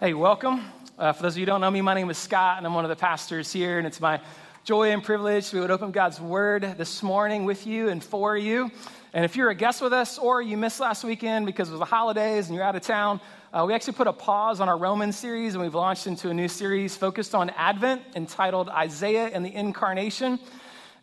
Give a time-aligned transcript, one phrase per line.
[0.00, 0.60] Hey, welcome.
[0.98, 2.74] Uh, for those of you who don't know me, my name is Scott, and I'm
[2.74, 4.20] one of the pastors here, and it's my
[4.64, 8.72] joy and privilege able to open God's Word this morning with you and for you.
[9.12, 11.84] And if you're a guest with us or you missed last weekend because of the
[11.84, 13.20] holidays and you're out of town,
[13.52, 16.34] uh, we actually put a pause on our Roman series and we've launched into a
[16.34, 20.40] new series focused on Advent entitled Isaiah and the Incarnation.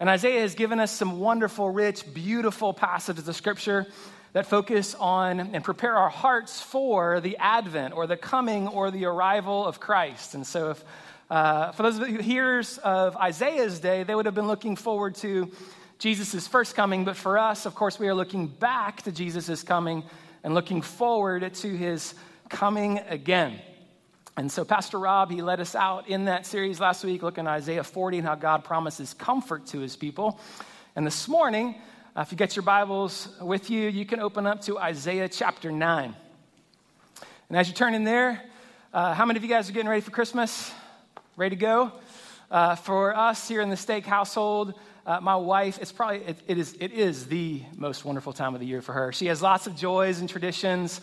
[0.02, 3.88] And Isaiah has given us some wonderful, rich, beautiful passages of Scripture
[4.34, 9.06] that focus on and prepare our hearts for the advent or the coming or the
[9.06, 10.36] arrival of Christ.
[10.36, 10.86] And so, if,
[11.30, 15.16] uh, for those of you hearers of Isaiah's day, they would have been looking forward
[15.16, 15.52] to
[16.00, 17.04] Jesus' first coming.
[17.04, 20.04] But for us, of course, we are looking back to Jesus' coming
[20.44, 22.14] and looking forward to his
[22.50, 23.60] coming again.
[24.38, 27.52] And so, Pastor Rob, he led us out in that series last week, looking at
[27.52, 30.40] Isaiah 40 and how God promises comfort to his people.
[30.96, 31.76] And this morning,
[32.16, 35.72] uh, if you get your Bibles with you, you can open up to Isaiah chapter
[35.72, 36.14] 9.
[37.48, 38.42] And as you turn in there,
[38.94, 40.74] uh, how many of you guys are getting ready for Christmas?
[41.38, 41.94] Ready to go?
[42.50, 44.74] Uh, for us here in the Stake household,
[45.06, 48.60] uh, my wife, it's probably, it, it, is, it is the most wonderful time of
[48.60, 49.14] the year for her.
[49.14, 51.00] She has lots of joys and traditions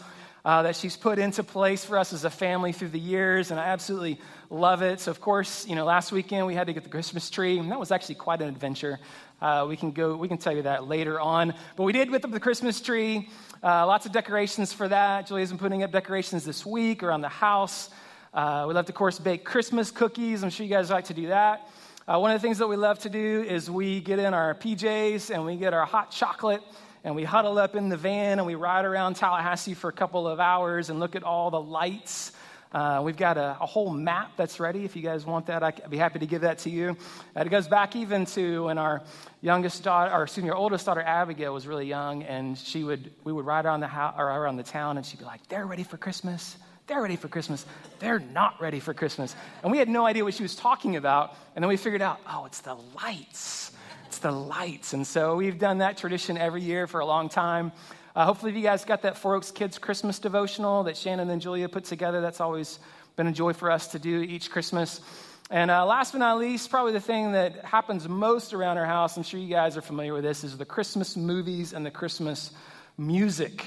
[0.49, 3.61] uh, that she's put into place for us as a family through the years, and
[3.61, 4.19] I absolutely
[4.49, 4.99] love it.
[4.99, 7.71] So, of course, you know, last weekend we had to get the Christmas tree, and
[7.71, 8.99] that was actually quite an adventure.
[9.43, 11.53] Uh, we can go, we can tell you that later on.
[11.77, 13.29] But we did with the Christmas tree,
[13.63, 15.27] uh, lots of decorations for that.
[15.27, 17.91] Julia's been putting up decorations this week around the house.
[18.33, 20.43] Uh, we love to, of course, bake Christmas cookies.
[20.43, 21.69] I'm sure you guys like to do that.
[22.07, 24.55] Uh, one of the things that we love to do is we get in our
[24.55, 26.63] PJs and we get our hot chocolate
[27.09, 30.29] and we huddle up in the van and we ride around Tallahassee for a couple
[30.29, 32.33] of hours and look at all the lights
[32.71, 34.85] uh, we've got a, a, whole map that's ready.
[34.85, 36.99] If you guys want that, I'd be happy to give that to you.
[37.35, 39.03] Uh, it goes back even to when our
[39.41, 43.11] youngest daughter, or excuse me, our oldest daughter Abigail was really young, and she would
[43.25, 45.65] we would ride around the house or around the town, and she'd be like, "They're
[45.65, 46.57] ready for Christmas."
[46.89, 47.67] They're ready for Christmas.
[47.99, 49.37] They're not ready for Christmas.
[49.63, 51.37] And we had no idea what she was talking about.
[51.55, 53.73] And then we figured out, oh, it's the lights.
[54.09, 54.95] It's the lights.
[54.95, 57.73] And so we've done that tradition every year for a long time.
[58.17, 61.69] Uh, hopefully, you guys got that Four Oaks Kids Christmas devotional that Shannon and Julia
[61.69, 62.23] put together.
[62.23, 62.79] That's always
[63.17, 65.03] been a joy for us to do each Christmas.
[65.51, 69.19] And uh, last but not least, probably the thing that happens most around our house,
[69.19, 72.51] I'm sure you guys are familiar with this, is the Christmas movies and the Christmas
[72.97, 73.67] music.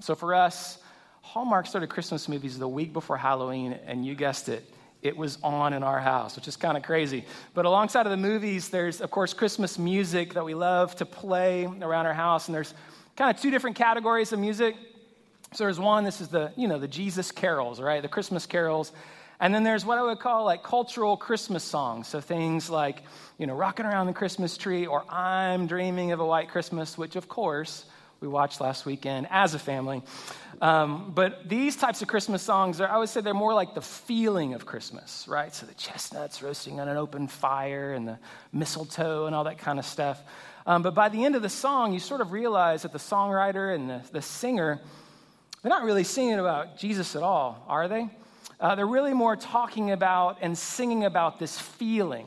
[0.00, 0.78] So for us,
[1.20, 4.64] Hallmark started Christmas movies the week before Halloween, and you guessed it,
[5.02, 7.24] it was on in our house, which is kind of crazy.
[7.54, 11.64] But alongside of the movies, there's, of course, Christmas music that we love to play
[11.64, 12.72] around our house, and there's
[13.16, 14.76] kind of two different categories of music.
[15.52, 18.00] So there's one, this is the, you know, the Jesus carols, right?
[18.00, 18.92] The Christmas carols.
[19.38, 22.06] And then there's what I would call like cultural Christmas songs.
[22.06, 23.02] So things like,
[23.38, 27.16] you know, Rocking Around the Christmas Tree or I'm Dreaming of a White Christmas, which
[27.16, 27.84] of course
[28.22, 30.00] we watched last weekend as a family.
[30.62, 33.82] Um, but these types of Christmas songs, are, I would say they're more like the
[33.82, 35.52] feeling of Christmas, right?
[35.52, 38.18] So the chestnuts roasting on an open fire and the
[38.52, 40.22] mistletoe and all that kind of stuff.
[40.64, 43.74] Um, but by the end of the song, you sort of realize that the songwriter
[43.74, 44.80] and the, the singer,
[45.62, 48.08] they're not really singing about Jesus at all, are they?
[48.60, 52.26] Uh, they're really more talking about and singing about this feeling,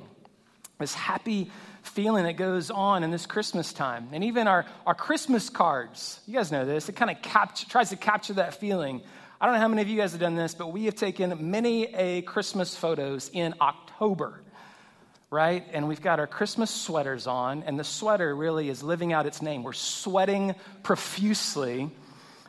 [0.78, 1.50] this happy
[1.96, 4.10] feeling that goes on in this Christmas time.
[4.12, 7.22] And even our, our Christmas cards, you guys know this, it kind of
[7.70, 9.02] tries to capture that feeling.
[9.40, 11.50] I don't know how many of you guys have done this, but we have taken
[11.50, 14.42] many a Christmas photos in October
[15.32, 15.66] right?
[15.74, 19.42] And we've got our Christmas sweaters on, and the sweater really is living out its
[19.42, 19.64] name.
[19.64, 21.90] We're sweating profusely,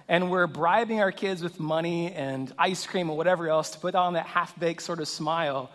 [0.08, 3.96] and we're bribing our kids with money and ice cream or whatever else to put
[3.96, 5.70] on that half baked sort of smile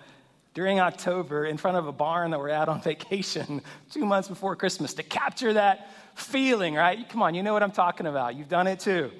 [0.53, 4.55] during October in front of a barn that we're at on vacation two months before
[4.55, 7.07] Christmas to capture that feeling, right?
[7.09, 8.35] Come on, you know what I'm talking about.
[8.35, 9.11] You've done it too.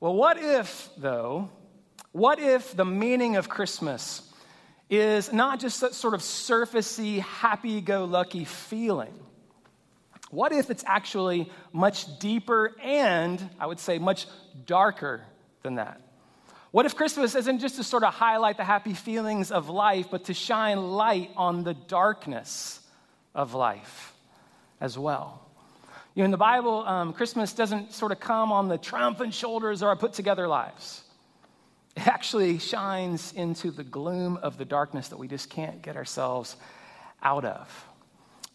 [0.00, 1.50] Well, what if, though,
[2.12, 4.22] what if the meaning of Christmas
[4.88, 9.14] is not just that sort of surfacey, happy go lucky feeling.
[10.30, 14.26] What if it's actually much deeper and, I would say, much
[14.64, 15.22] darker
[15.62, 16.00] than that?
[16.76, 20.24] What if Christmas isn't just to sort of highlight the happy feelings of life, but
[20.24, 22.80] to shine light on the darkness
[23.34, 24.12] of life
[24.78, 25.40] as well?
[26.14, 29.80] You know, in the Bible, um, Christmas doesn't sort of come on the triumphant shoulders
[29.80, 31.02] of our put together lives.
[31.96, 36.56] It actually shines into the gloom of the darkness that we just can't get ourselves
[37.22, 37.86] out of.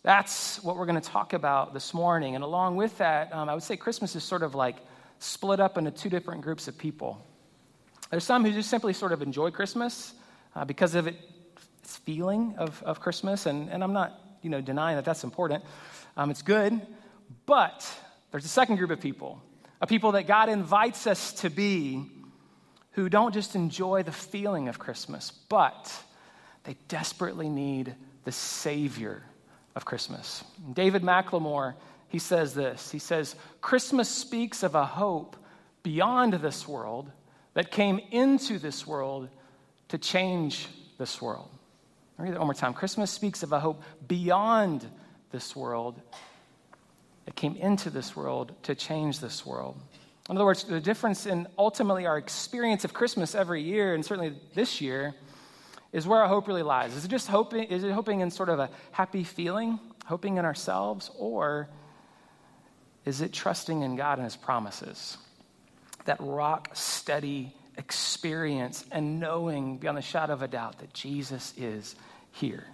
[0.03, 2.35] That's what we're going to talk about this morning.
[2.35, 4.75] And along with that, um, I would say Christmas is sort of like
[5.17, 7.25] split up into two different groups of people.
[8.11, 10.13] There's some who just simply sort of enjoy Christmas
[10.55, 11.15] uh, because of it,
[11.79, 13.45] its feeling of, of Christmas.
[13.45, 15.63] And, and I'm not you know, denying that that's important.
[16.17, 16.79] Um, it's good.
[17.45, 17.89] But
[18.31, 19.41] there's a second group of people,
[19.79, 22.05] a people that God invites us to be
[22.91, 25.91] who don't just enjoy the feeling of Christmas, but
[26.65, 29.23] they desperately need the Savior
[29.75, 30.43] of Christmas.
[30.73, 31.75] David McLemore,
[32.09, 32.91] he says this.
[32.91, 35.37] He says, Christmas speaks of a hope
[35.83, 37.09] beyond this world
[37.53, 39.29] that came into this world
[39.89, 40.67] to change
[40.97, 41.49] this world.
[42.17, 42.73] I'll read that one more time.
[42.73, 44.85] Christmas speaks of a hope beyond
[45.31, 45.99] this world
[47.25, 49.77] that came into this world to change this world.
[50.29, 54.35] In other words, the difference in ultimately our experience of Christmas every year, and certainly
[54.53, 55.13] this year,
[55.91, 56.95] is where our hope really lies.
[56.95, 60.45] Is it just hoping, is it hoping in sort of a happy feeling, hoping in
[60.45, 61.67] ourselves, or
[63.03, 65.17] is it trusting in God and His promises?
[66.05, 71.95] That rock steady experience and knowing beyond the shadow of a doubt that Jesus is
[72.31, 72.65] here.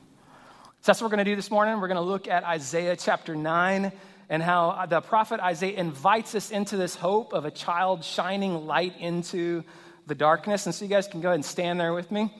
[0.81, 1.79] So that's what we're going to do this morning.
[1.79, 3.91] We're going to look at Isaiah chapter 9
[4.29, 8.93] and how the prophet Isaiah invites us into this hope of a child shining light
[8.99, 9.63] into
[10.05, 10.65] the darkness.
[10.65, 12.33] And so you guys can go ahead and stand there with me.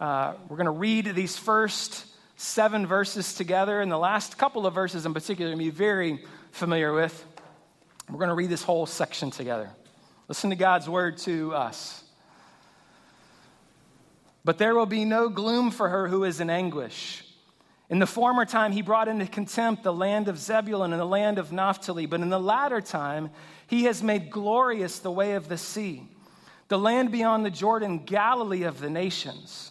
[0.00, 2.06] Uh, we're going to read these first
[2.36, 5.76] seven verses together, and the last couple of verses in particular, you're going to be
[5.76, 7.24] very familiar with.
[8.10, 9.70] We're going to read this whole section together.
[10.28, 12.02] Listen to God's word to us.
[14.44, 17.24] But there will be no gloom for her who is in anguish.
[17.88, 21.38] In the former time, he brought into contempt the land of Zebulun and the land
[21.38, 23.30] of Naphtali, but in the latter time,
[23.68, 26.08] he has made glorious the way of the sea,
[26.68, 29.70] the land beyond the Jordan, Galilee of the nations.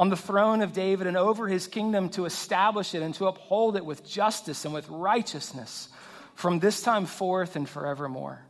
[0.00, 3.76] on the throne of David and over his kingdom to establish it and to uphold
[3.76, 5.90] it with justice and with righteousness
[6.34, 8.42] from this time forth and forevermore.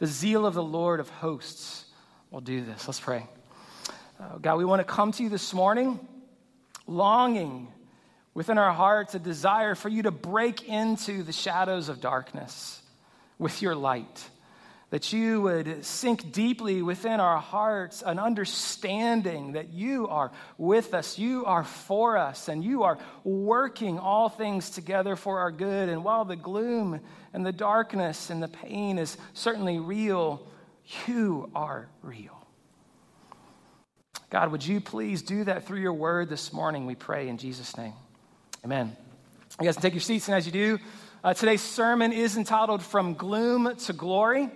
[0.00, 1.84] The zeal of the Lord of hosts
[2.32, 2.88] will do this.
[2.88, 3.24] Let's pray.
[4.18, 6.00] Uh, God, we want to come to you this morning
[6.88, 7.68] longing
[8.34, 12.82] within our hearts a desire for you to break into the shadows of darkness
[13.38, 14.28] with your light
[14.90, 21.18] that you would sink deeply within our hearts an understanding that you are with us,
[21.18, 25.88] you are for us, and you are working all things together for our good.
[25.88, 27.00] And while the gloom
[27.32, 30.44] and the darkness and the pain is certainly real,
[31.06, 32.36] you are real.
[34.28, 37.76] God, would you please do that through your word this morning, we pray in Jesus'
[37.76, 37.94] name.
[38.64, 38.96] Amen.
[39.60, 40.78] You guys can take your seats, and as you do,
[41.22, 44.50] uh, today's sermon is entitled From Gloom to Glory.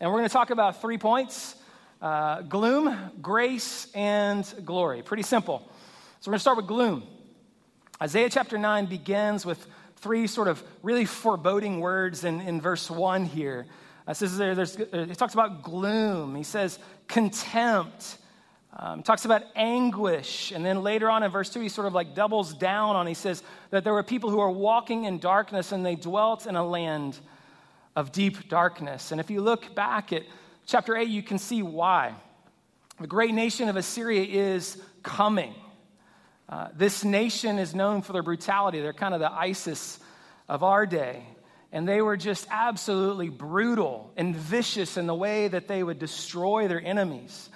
[0.00, 1.54] And we're going to talk about three points
[2.02, 5.02] uh, gloom, grace, and glory.
[5.02, 5.60] Pretty simple.
[6.20, 7.04] So we're going to start with gloom.
[8.02, 9.64] Isaiah chapter 9 begins with
[9.96, 13.66] three sort of really foreboding words in, in verse 1 here.
[14.06, 16.34] Uh, it says there, there's, it talks about gloom.
[16.34, 18.18] He says contempt.
[18.76, 20.50] Um, talks about anguish.
[20.50, 23.14] And then later on in verse 2, he sort of like doubles down on, he
[23.14, 26.66] says that there were people who were walking in darkness and they dwelt in a
[26.66, 27.16] land
[27.96, 29.12] of deep darkness.
[29.12, 30.22] And if you look back at
[30.66, 32.14] chapter 8, you can see why.
[33.00, 35.54] The great nation of Assyria is coming.
[36.48, 38.80] Uh, this nation is known for their brutality.
[38.80, 39.98] They're kind of the ISIS
[40.48, 41.26] of our day.
[41.72, 46.68] And they were just absolutely brutal and vicious in the way that they would destroy
[46.68, 47.48] their enemies.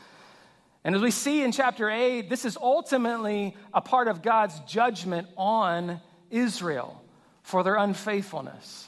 [0.83, 5.29] And as we see in chapter 8, this is ultimately a part of God's judgment
[5.37, 7.01] on Israel
[7.43, 8.88] for their unfaithfulness.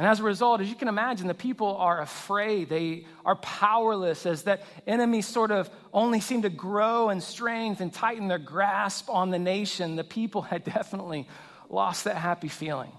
[0.00, 2.70] And as a result, as you can imagine, the people are afraid.
[2.70, 7.92] They are powerless as that enemy sort of only seemed to grow in strength and
[7.92, 9.96] tighten their grasp on the nation.
[9.96, 11.28] The people had definitely
[11.68, 12.90] lost that happy feeling.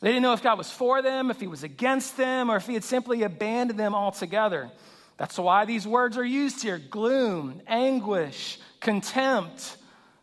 [0.00, 2.66] They didn't know if God was for them, if he was against them, or if
[2.66, 4.70] he had simply abandoned them altogether.
[5.18, 9.76] That's why these words are used here gloom, anguish, contempt,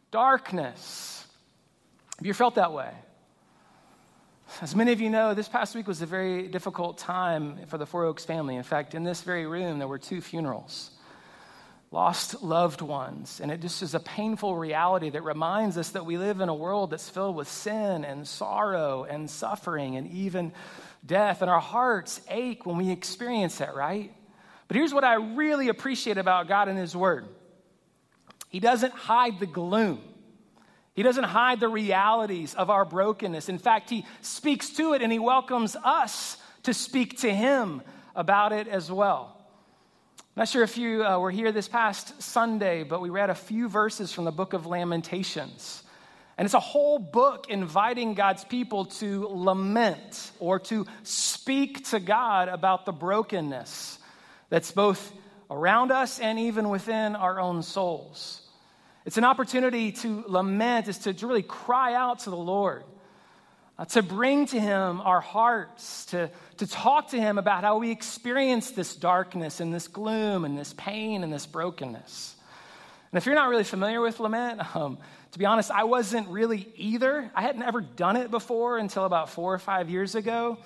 [0.10, 1.28] darkness.
[2.18, 2.92] Have you felt that way?
[4.62, 7.86] As many of you know, this past week was a very difficult time for the
[7.86, 8.56] Four Oaks family.
[8.56, 10.92] In fact, in this very room, there were two funerals.
[11.92, 13.40] lost loved ones.
[13.42, 16.54] And it just is a painful reality that reminds us that we live in a
[16.54, 20.52] world that's filled with sin and sorrow and suffering and even
[21.06, 21.42] death.
[21.42, 24.14] And our hearts ache when we experience that, right?
[24.68, 27.26] But here's what I really appreciate about God and His Word
[28.50, 30.02] He doesn't hide the gloom.
[30.96, 33.50] He doesn't hide the realities of our brokenness.
[33.50, 37.82] In fact, he speaks to it and he welcomes us to speak to him
[38.16, 39.36] about it as well.
[40.18, 43.36] I'm not sure if you uh, were here this past Sunday, but we read a
[43.36, 45.84] few verses from the book of Lamentations.
[46.38, 52.48] And it's a whole book inviting God's people to lament or to speak to God
[52.48, 53.98] about the brokenness
[54.50, 55.14] that's both
[55.50, 58.42] around us and even within our own souls.
[59.06, 62.84] It's an opportunity to lament, is to really cry out to the Lord
[63.78, 67.92] uh, to bring to Him our hearts, to, to talk to Him about how we
[67.92, 72.36] experience this darkness and this gloom and this pain and this brokenness.
[73.12, 74.98] And if you're not really familiar with lament, um,
[75.32, 77.30] to be honest, I wasn't really either.
[77.36, 80.58] I hadn't ever done it before until about four or five years ago.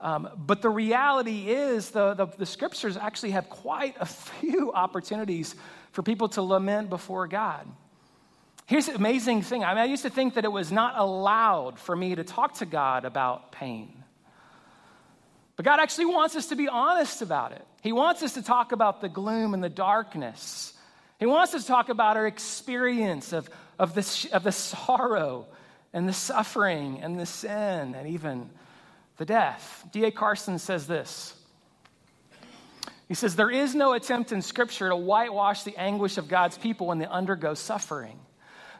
[0.00, 4.06] Um, but the reality is, the, the, the scriptures actually have quite a
[4.40, 5.54] few opportunities
[5.92, 7.66] for people to lament before God.
[8.66, 9.64] Here's the amazing thing.
[9.64, 12.54] I mean, I used to think that it was not allowed for me to talk
[12.58, 14.04] to God about pain.
[15.56, 17.66] But God actually wants us to be honest about it.
[17.82, 20.72] He wants us to talk about the gloom and the darkness.
[21.18, 25.46] He wants us to talk about our experience of, of, the, of the sorrow
[25.92, 28.50] and the suffering and the sin and even
[29.16, 29.84] the death.
[29.92, 30.10] D.A.
[30.12, 31.34] Carson says this.
[33.10, 36.86] He says, There is no attempt in Scripture to whitewash the anguish of God's people
[36.86, 38.16] when they undergo suffering.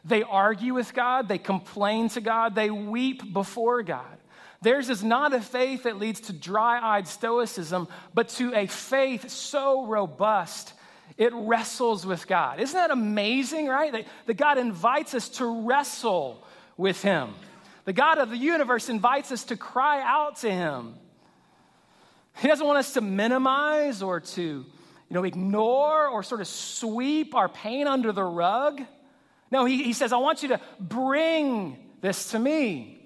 [0.05, 4.17] They argue with God, they complain to God, they weep before God.
[4.61, 9.29] Theirs is not a faith that leads to dry eyed stoicism, but to a faith
[9.29, 10.75] so robust
[11.17, 12.61] it wrestles with God.
[12.61, 13.91] Isn't that amazing, right?
[13.91, 16.41] That, that God invites us to wrestle
[16.77, 17.33] with Him.
[17.83, 20.95] The God of the universe invites us to cry out to Him.
[22.37, 24.41] He doesn't want us to minimize or to
[25.11, 28.81] you know, ignore or sort of sweep our pain under the rug.
[29.51, 32.97] No, he, he says, I want you to bring this to me.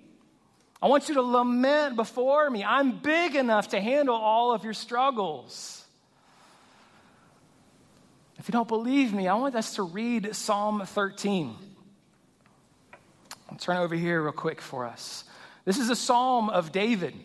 [0.80, 2.64] I want you to lament before me.
[2.64, 5.84] I'm big enough to handle all of your struggles.
[8.38, 11.56] If you don't believe me, I want us to read Psalm 13.
[13.50, 15.24] I'll turn over here real quick for us.
[15.66, 17.16] This is a psalm of David.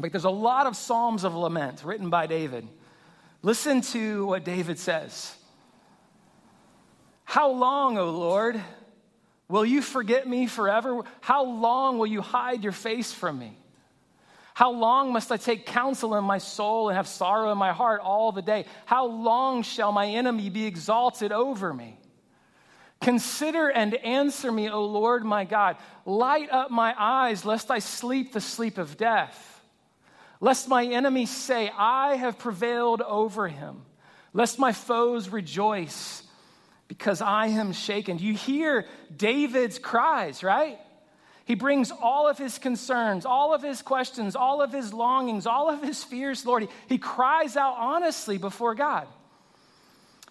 [0.00, 2.66] But there's a lot of psalms of lament written by David.
[3.42, 5.34] Listen to what David says.
[7.24, 8.60] How long, O Lord,
[9.48, 11.02] will you forget me forever?
[11.20, 13.56] How long will you hide your face from me?
[14.54, 18.00] How long must I take counsel in my soul and have sorrow in my heart
[18.02, 18.66] all the day?
[18.84, 21.98] How long shall my enemy be exalted over me?
[23.00, 25.78] Consider and answer me, O Lord my God.
[26.04, 29.49] Light up my eyes, lest I sleep the sleep of death.
[30.40, 33.82] Lest my enemies say, I have prevailed over him.
[34.32, 36.22] Lest my foes rejoice
[36.88, 38.18] because I am shaken.
[38.18, 40.78] You hear David's cries, right?
[41.44, 45.68] He brings all of his concerns, all of his questions, all of his longings, all
[45.68, 46.62] of his fears, Lord.
[46.62, 49.08] He, he cries out honestly before God.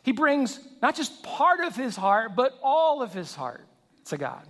[0.03, 3.65] He brings not just part of his heart, but all of his heart
[4.05, 4.47] to God.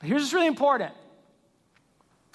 [0.00, 0.92] But here's what's really important.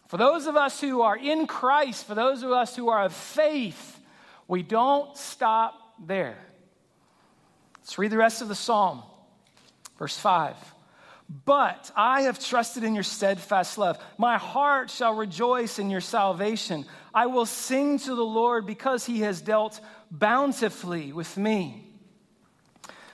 [0.10, 3.13] For those of us who are in Christ, for those of us who are of
[3.13, 4.00] faith,
[4.48, 6.38] we don't stop there.
[7.78, 9.04] Let's read the rest of the psalm.
[10.00, 10.56] Verse 5.
[11.46, 14.00] But I have trusted in your steadfast love.
[14.18, 16.88] My heart shall rejoice in your salvation.
[17.13, 21.86] I will sing to the Lord because he has dealt bountifully with me.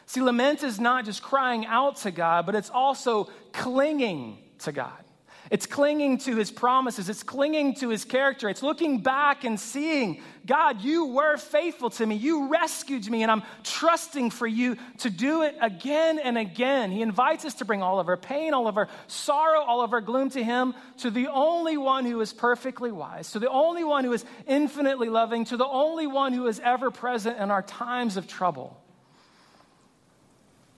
[0.05, 5.04] See, lament is not just crying out to God, but it's also clinging to God.
[5.51, 7.07] It's clinging to his promises.
[7.07, 8.49] It's clinging to his character.
[8.49, 12.15] It's looking back and seeing, God, you were faithful to me.
[12.15, 16.89] You rescued me, and I'm trusting for you to do it again and again.
[16.89, 19.93] He invites us to bring all of our pain, all of our sorrow, all of
[19.93, 23.83] our gloom to him, to the only one who is perfectly wise, to the only
[23.83, 27.61] one who is infinitely loving, to the only one who is ever present in our
[27.61, 28.81] times of trouble.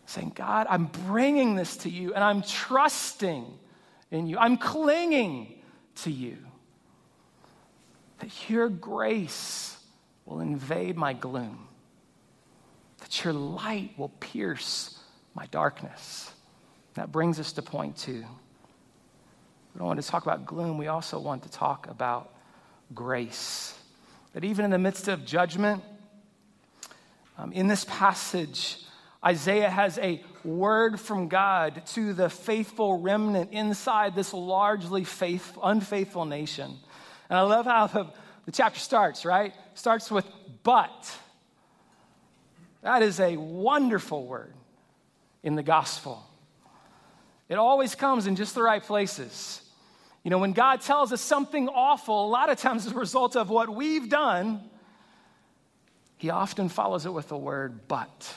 [0.08, 3.46] Saying, God, I'm bringing this to you, and I'm trusting
[4.12, 4.38] in you.
[4.38, 5.62] I'm clinging
[5.98, 6.38] to you.
[8.20, 9.78] That your grace
[10.26, 11.68] will invade my gloom,
[13.00, 15.00] that your light will pierce
[15.36, 16.32] my darkness.
[16.96, 18.26] That brings us to point two.
[19.74, 22.34] We don't want to talk about gloom, we also want to talk about
[22.96, 23.78] grace.
[24.34, 25.84] That even in the midst of judgment,
[27.40, 28.80] Um, in this passage,
[29.28, 36.24] Isaiah has a word from God to the faithful remnant inside this largely faith, unfaithful
[36.24, 36.78] nation.
[37.30, 38.08] And I love how the,
[38.46, 39.54] the chapter starts, right?
[39.74, 40.26] Starts with
[40.64, 41.14] but.
[42.84, 44.54] That is a wonderful word
[45.44, 46.24] in the gospel.
[47.50, 49.62] It always comes in just the right places.
[50.24, 53.36] You know, when God tells us something awful, a lot of times as a result
[53.36, 54.62] of what we've done,
[56.16, 58.34] He often follows it with the word but.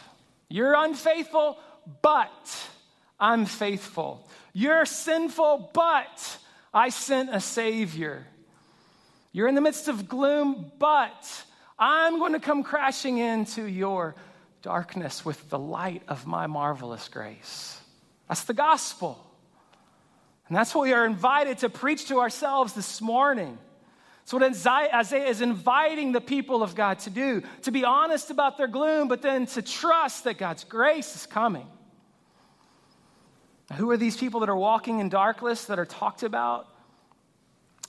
[0.50, 1.58] You're unfaithful,
[2.02, 2.68] but
[3.18, 4.28] I'm faithful.
[4.52, 6.38] You're sinful, but
[6.74, 8.26] I sent a Savior.
[9.32, 11.44] You're in the midst of gloom, but
[11.78, 14.16] I'm going to come crashing into your
[14.62, 17.80] darkness with the light of my marvelous grace.
[18.28, 19.24] That's the gospel.
[20.48, 23.56] And that's what we are invited to preach to ourselves this morning.
[24.30, 28.56] It's what Isaiah is inviting the people of God to do to be honest about
[28.58, 31.66] their gloom, but then to trust that God's grace is coming.
[33.68, 36.68] Now, who are these people that are walking in darkness that are talked about?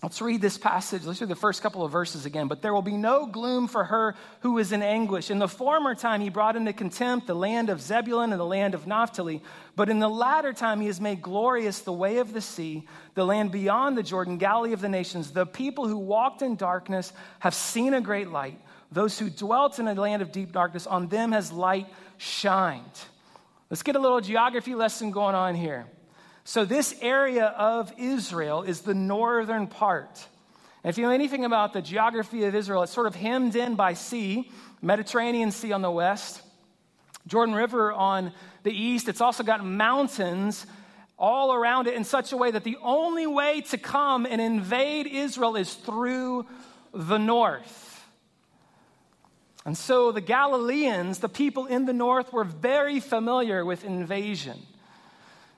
[0.03, 1.03] Let's read this passage.
[1.03, 2.47] Let's read the first couple of verses again.
[2.47, 5.29] But there will be no gloom for her who is in anguish.
[5.29, 8.73] In the former time, he brought into contempt the land of Zebulun and the land
[8.73, 9.43] of Naphtali.
[9.75, 13.25] But in the latter time, he has made glorious the way of the sea, the
[13.25, 15.31] land beyond the Jordan, Galilee of the nations.
[15.31, 18.59] The people who walked in darkness have seen a great light.
[18.91, 22.81] Those who dwelt in a land of deep darkness, on them has light shined.
[23.69, 25.85] Let's get a little geography lesson going on here.
[26.43, 30.27] So, this area of Israel is the northern part.
[30.83, 33.75] And if you know anything about the geography of Israel, it's sort of hemmed in
[33.75, 34.49] by sea,
[34.81, 36.41] Mediterranean Sea on the west,
[37.27, 38.31] Jordan River on
[38.63, 39.07] the east.
[39.07, 40.65] It's also got mountains
[41.19, 45.05] all around it in such a way that the only way to come and invade
[45.05, 46.47] Israel is through
[46.93, 48.03] the north.
[49.63, 54.59] And so the Galileans, the people in the north, were very familiar with invasion.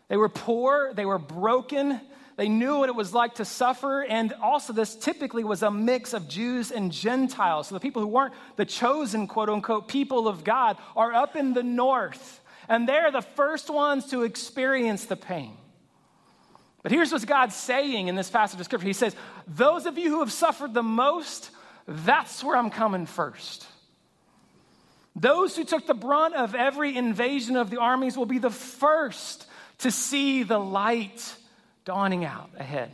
[0.08, 2.00] They were poor, they were broken,
[2.36, 6.14] they knew what it was like to suffer, and also this typically was a mix
[6.14, 7.68] of Jews and Gentiles.
[7.68, 11.54] So the people who weren't the chosen, quote unquote, people of God are up in
[11.54, 15.58] the north, and they're the first ones to experience the pain.
[16.82, 19.16] But here's what God's saying in this passage of scripture He says,
[19.48, 21.52] Those of you who have suffered the most,
[21.88, 23.66] that's where I'm coming first.
[25.16, 29.46] Those who took the brunt of every invasion of the armies will be the first
[29.84, 31.36] to see the light
[31.84, 32.90] dawning out ahead.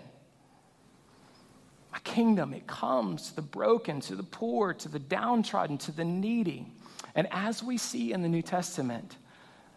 [1.91, 6.03] My kingdom, it comes to the broken, to the poor, to the downtrodden, to the
[6.03, 6.65] needy.
[7.13, 9.17] And as we see in the New Testament,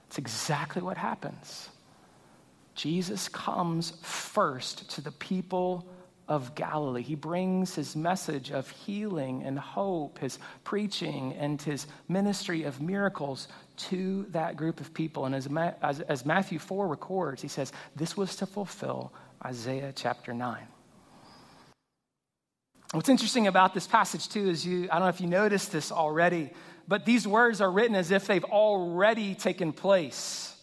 [0.06, 1.68] it's exactly what happens.
[2.74, 5.86] Jesus comes first to the people
[6.28, 7.02] of Galilee.
[7.02, 13.48] He brings his message of healing and hope, his preaching and his ministry of miracles
[13.90, 15.26] to that group of people.
[15.26, 15.48] And as,
[15.82, 19.12] as, as Matthew 4 records, he says, this was to fulfill
[19.44, 20.58] Isaiah chapter 9.
[22.92, 25.90] What's interesting about this passage, too, is you, I don't know if you noticed this
[25.90, 26.50] already,
[26.86, 30.54] but these words are written as if they've already taken place.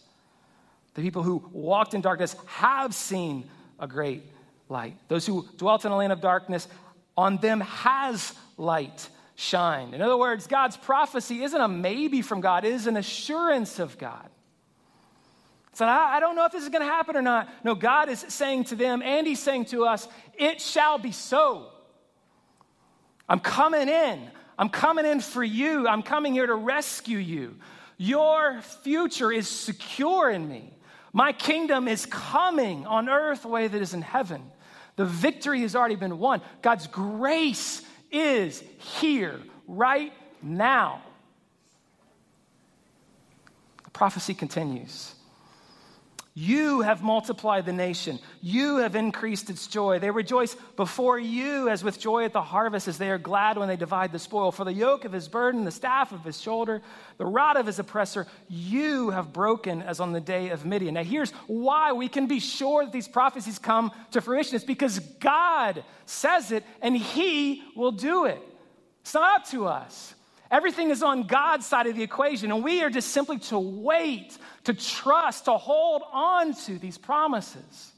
[0.94, 4.22] The people who walked in darkness have seen a great
[4.68, 4.96] light.
[5.08, 6.68] Those who dwelt in a land of darkness,
[7.16, 9.08] on them has light
[9.40, 9.94] shined.
[9.94, 13.96] In other words, God's prophecy isn't a maybe from God, it is an assurance of
[13.96, 14.28] God.
[15.72, 17.48] So I, I don't know if this is going to happen or not.
[17.64, 21.68] No, God is saying to them, and He's saying to us, it shall be so.
[23.28, 24.30] I'm coming in.
[24.58, 25.88] I'm coming in for you.
[25.88, 27.56] I'm coming here to rescue you.
[27.96, 30.74] Your future is secure in me.
[31.12, 34.42] My kingdom is coming on earth the way that is in heaven.
[34.96, 36.42] The victory has already been won.
[36.60, 41.02] God's grace is here right now.
[43.84, 45.14] The prophecy continues.
[46.40, 48.18] You have multiplied the nation.
[48.40, 49.98] You have increased its joy.
[49.98, 53.68] They rejoice before you as with joy at the harvest, as they are glad when
[53.68, 54.50] they divide the spoil.
[54.50, 56.80] For the yoke of his burden, the staff of his shoulder,
[57.18, 60.94] the rod of his oppressor, you have broken as on the day of Midian.
[60.94, 64.56] Now, here's why we can be sure that these prophecies come to fruition.
[64.56, 68.40] It's because God says it and he will do it.
[69.02, 70.14] It's not up to us.
[70.50, 74.36] Everything is on God's side of the equation, and we are just simply to wait,
[74.64, 77.92] to trust, to hold on to these promises.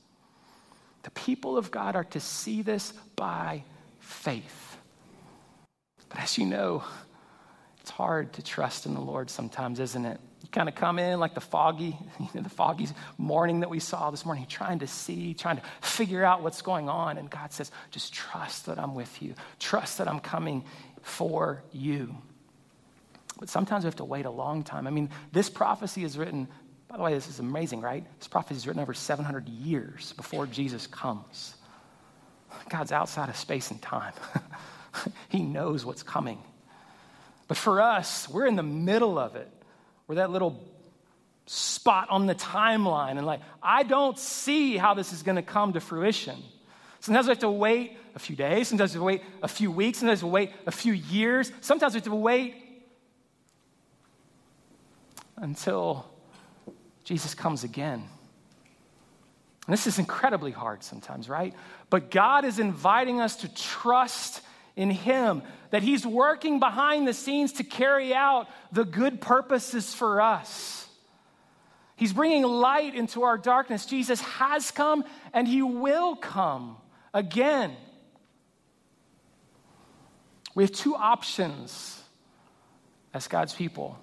[1.02, 3.64] The people of God are to see this by
[3.98, 4.76] faith.
[6.08, 6.84] But as you know,
[7.80, 10.20] it's hard to trust in the Lord sometimes, isn't it?
[10.42, 13.80] You kind of come in like the foggy, you know, the foggy morning that we
[13.80, 17.18] saw this morning, trying to see, trying to figure out what's going on.
[17.18, 19.34] And God says, just trust that I'm with you.
[19.58, 20.64] Trust that I'm coming
[21.02, 22.14] for you.
[23.42, 24.86] But sometimes we have to wait a long time.
[24.86, 26.46] I mean, this prophecy is written,
[26.86, 28.06] by the way, this is amazing, right?
[28.20, 31.56] This prophecy is written over 700 years before Jesus comes.
[32.68, 34.12] God's outside of space and time,
[35.28, 36.38] He knows what's coming.
[37.48, 39.50] But for us, we're in the middle of it.
[40.06, 40.64] We're that little
[41.46, 43.18] spot on the timeline.
[43.18, 46.40] And like, I don't see how this is going to come to fruition.
[47.00, 49.72] Sometimes we have to wait a few days, sometimes we have to wait a few
[49.72, 52.61] weeks, sometimes we have to wait a few years, sometimes we have to wait
[55.42, 56.06] until
[57.04, 58.04] Jesus comes again.
[59.66, 61.52] And this is incredibly hard sometimes, right?
[61.90, 64.40] But God is inviting us to trust
[64.76, 70.20] in Him, that He's working behind the scenes to carry out the good purposes for
[70.20, 70.88] us.
[71.96, 73.84] He's bringing light into our darkness.
[73.84, 76.76] Jesus has come and He will come
[77.12, 77.76] again.
[80.54, 82.00] We have two options
[83.12, 83.98] as God's people.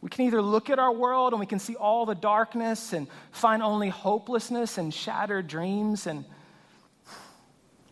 [0.00, 3.08] We can either look at our world and we can see all the darkness and
[3.32, 6.24] find only hopelessness and shattered dreams, and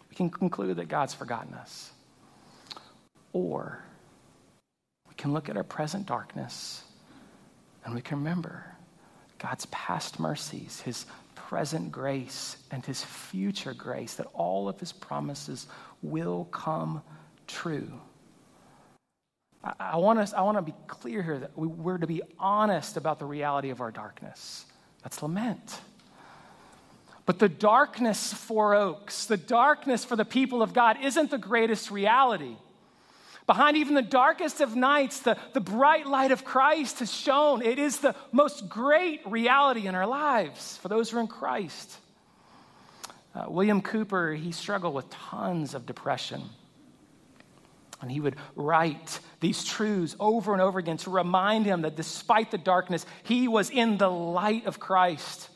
[0.09, 1.91] we can conclude that God's forgotten us.
[3.33, 3.83] Or
[5.09, 6.85] we can look at our present darkness
[7.85, 8.65] and we can remember
[9.39, 15.67] God's past mercies, His present grace, and His future grace, that all of His promises
[16.03, 17.03] will come
[17.47, 18.01] true.
[19.79, 22.97] I, want, us, I want to be clear here that we, we're to be honest
[22.97, 24.65] about the reality of our darkness.
[25.03, 25.81] That's lament.
[27.25, 31.91] But the darkness Four Oaks, the darkness for the people of God, isn't the greatest
[31.91, 32.57] reality.
[33.47, 37.63] Behind even the darkest of nights, the, the bright light of Christ has shown.
[37.63, 41.97] It is the most great reality in our lives for those who are in Christ.
[43.35, 46.43] Uh, William Cowper, he struggled with tons of depression.
[48.01, 52.51] And he would write these truths over and over again to remind him that despite
[52.51, 55.49] the darkness, he was in the light of Christ.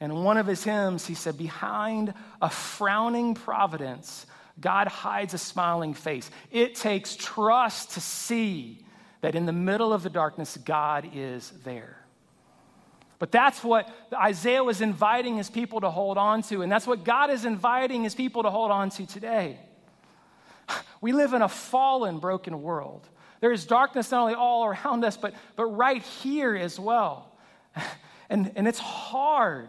[0.00, 4.26] And in one of his hymns, he said, Behind a frowning providence,
[4.60, 6.30] God hides a smiling face.
[6.50, 8.84] It takes trust to see
[9.20, 12.04] that in the middle of the darkness, God is there.
[13.18, 17.04] But that's what Isaiah was inviting his people to hold on to, and that's what
[17.04, 19.58] God is inviting his people to hold on to today.
[21.00, 23.08] We live in a fallen, broken world.
[23.40, 27.30] There is darkness not only all around us, but, but right here as well.
[28.30, 29.68] And, and it's hard,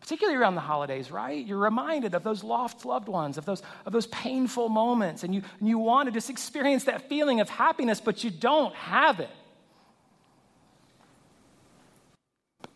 [0.00, 1.44] particularly around the holidays, right?
[1.44, 5.42] You're reminded of those lost loved ones, of those, of those painful moments, and you,
[5.58, 9.28] and you want to just experience that feeling of happiness, but you don't have it.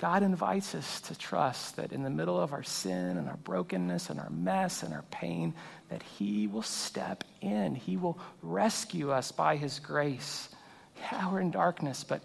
[0.01, 4.09] God invites us to trust that in the middle of our sin and our brokenness
[4.09, 5.53] and our mess and our pain,
[5.91, 7.75] that He will step in.
[7.75, 10.49] He will rescue us by His grace.
[10.97, 12.23] Yeah, we're in darkness, but,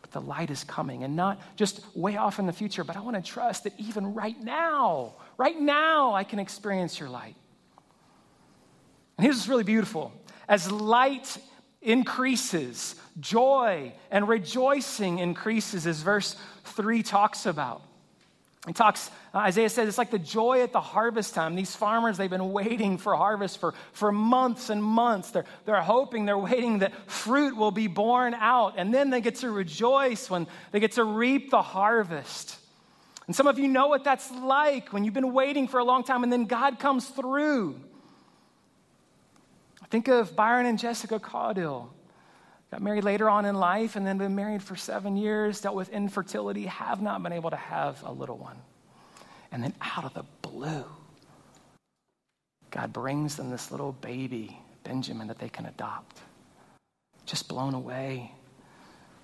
[0.00, 1.04] but the light is coming.
[1.04, 4.14] And not just way off in the future, but I want to trust that even
[4.14, 7.36] right now, right now, I can experience your light.
[9.18, 10.10] And here's what's really beautiful.
[10.48, 11.36] As light
[11.82, 17.82] increases, joy and rejoicing increases, as verse 3 talks about.
[18.66, 21.54] He talks, uh, Isaiah says, it's like the joy at the harvest time.
[21.54, 25.30] These farmers, they've been waiting for harvest for, for months and months.
[25.30, 28.74] They're, they're hoping, they're waiting that fruit will be born out.
[28.76, 32.58] And then they get to rejoice when they get to reap the harvest.
[33.26, 36.04] And some of you know what that's like when you've been waiting for a long
[36.04, 37.80] time and then God comes through.
[39.88, 41.88] Think of Byron and Jessica Caudill.
[42.70, 45.88] Got married later on in life and then been married for seven years, dealt with
[45.88, 48.58] infertility, have not been able to have a little one.
[49.50, 50.84] And then out of the blue,
[52.70, 56.20] God brings them this little baby, Benjamin, that they can adopt.
[57.26, 58.32] Just blown away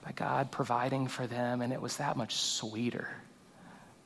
[0.04, 3.08] by God providing for them, and it was that much sweeter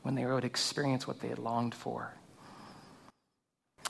[0.02, 2.12] when they would experience what they had longed for.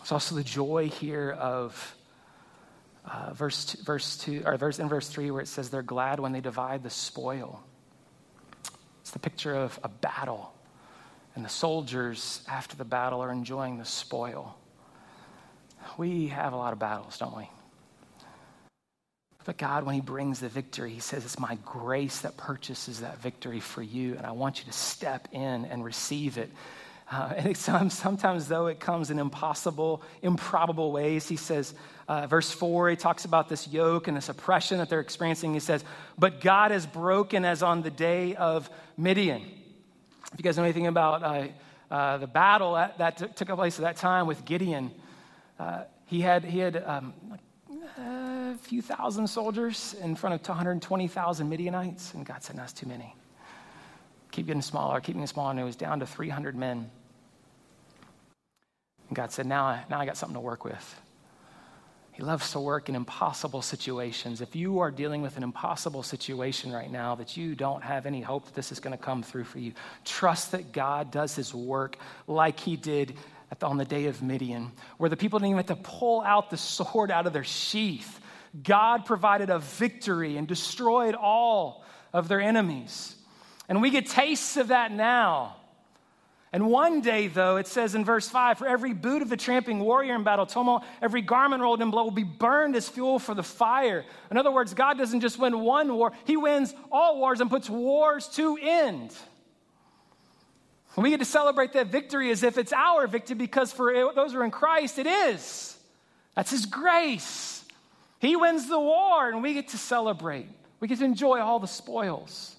[0.00, 1.96] It's also the joy here of
[3.04, 6.20] uh, verse, two, verse 2, or verse, in verse 3, where it says they're glad
[6.20, 7.62] when they divide the spoil.
[9.00, 10.52] It's the picture of a battle.
[11.34, 14.56] And the soldiers, after the battle, are enjoying the spoil.
[15.96, 17.48] We have a lot of battles, don't we?
[19.44, 23.20] But God, when He brings the victory, He says, It's my grace that purchases that
[23.20, 26.50] victory for you, and I want you to step in and receive it.
[27.10, 27.56] Uh, and
[27.90, 31.28] sometimes, though, it comes in impossible, improbable ways.
[31.28, 31.74] He says,
[32.08, 35.52] uh, verse 4, he talks about this yoke and this oppression that they're experiencing.
[35.52, 35.84] He says,
[36.18, 39.42] But God is broken as on the day of Midian.
[40.32, 41.48] If you guys know anything about uh,
[41.92, 44.92] uh the battle that, that t- took place at that time with Gideon,
[45.58, 47.12] uh, he had, he had um,
[47.98, 52.14] a few thousand soldiers in front of 120,000 Midianites.
[52.14, 53.14] And God said, No, that's too many.
[54.30, 55.50] Keep getting smaller, keep getting smaller.
[55.50, 56.90] And it was down to 300 men.
[59.10, 61.00] And God said, Now, now I got something to work with.
[62.12, 64.40] He loves to work in impossible situations.
[64.40, 68.20] If you are dealing with an impossible situation right now that you don't have any
[68.20, 69.72] hope that this is going to come through for you,
[70.04, 71.96] trust that God does his work
[72.28, 73.16] like he did
[73.58, 76.50] the, on the day of Midian, where the people didn't even have to pull out
[76.50, 78.20] the sword out of their sheath.
[78.62, 83.16] God provided a victory and destroyed all of their enemies.
[83.68, 85.56] And we get tastes of that now.
[86.52, 89.78] And one day, though, it says in verse 5 for every boot of the tramping
[89.78, 93.34] warrior in battle tumult, every garment rolled in blood will be burned as fuel for
[93.34, 94.04] the fire.
[94.32, 97.70] In other words, God doesn't just win one war, He wins all wars and puts
[97.70, 99.14] wars to end.
[100.96, 104.40] We get to celebrate that victory as if it's our victory because for those who
[104.40, 105.78] are in Christ, it is.
[106.34, 107.64] That's His grace.
[108.18, 110.48] He wins the war, and we get to celebrate.
[110.80, 112.56] We get to enjoy all the spoils.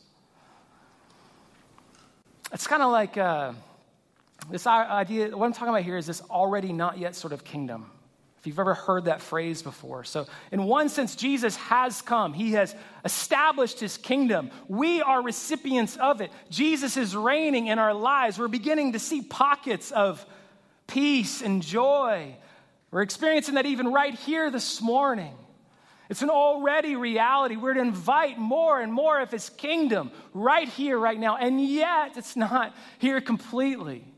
[2.54, 3.18] It's kind of like.
[3.18, 3.52] Uh,
[4.50, 7.92] this idea, what I'm talking about here is this already not yet sort of kingdom.
[8.40, 10.04] If you've ever heard that phrase before.
[10.04, 12.34] So, in one sense, Jesus has come.
[12.34, 12.76] He has
[13.06, 14.50] established his kingdom.
[14.68, 16.32] We are recipients of it.
[16.50, 18.40] Jesus is reigning in our lives.
[18.40, 20.26] We're beginning to see pockets of
[20.88, 22.36] peace and joy.
[22.90, 25.36] We're experiencing that even right here this morning.
[26.10, 27.58] It's an already reality.
[27.58, 31.38] We're to invite more and more of his kingdom right here, right now.
[31.38, 34.11] And yet, it's not here completely.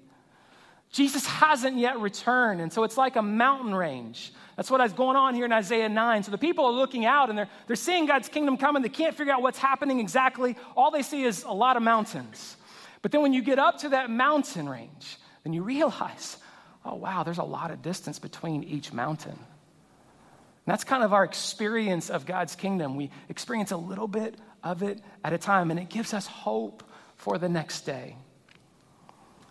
[0.93, 2.62] Jesus hasn't yet returned.
[2.62, 4.32] And so it's like a mountain range.
[4.56, 6.21] That's what is going on here in Isaiah 9.
[6.21, 8.84] So the people are looking out and they're, they're seeing God's kingdom coming.
[8.84, 10.56] They can't figure out what's happening exactly.
[10.77, 12.58] All they see is a lot of mountains.
[13.01, 16.38] But then when you get up to that mountain range, then you realize,
[16.86, 19.32] oh, wow, there's a lot of distance between each mountain.
[19.32, 22.95] And that's kind of our experience of God's kingdom.
[22.95, 26.84] We experience a little bit of it at a time, and it gives us hope
[27.17, 28.15] for the next day.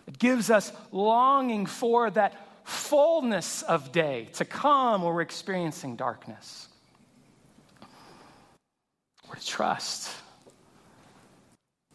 [0.07, 6.67] It gives us longing for that fullness of day to come where we're experiencing darkness.
[9.27, 10.11] We're to trust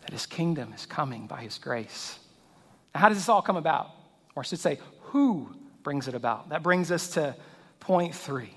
[0.02, 2.18] that His kingdom is coming by His grace.
[2.94, 3.90] Now, how does this all come about?
[4.34, 6.50] Or I should say, who brings it about?
[6.50, 7.36] That brings us to
[7.80, 8.54] point three.